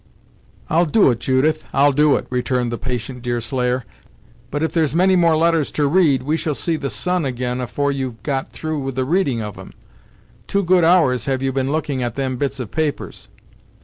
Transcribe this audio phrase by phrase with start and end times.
[0.67, 3.85] "I'll do it, Judith; I'll do it," returned the patient Deerslayer,
[4.49, 7.91] "but if there's many more letters to read, we shall see the sun ag'in afore
[7.91, 9.73] you've got through with the reading of them!
[10.47, 13.27] Two good hours have you been looking at them bits of papers!"